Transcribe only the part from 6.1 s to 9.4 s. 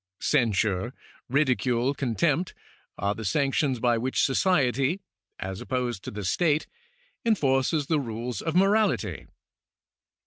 state) enforces the rules of morality.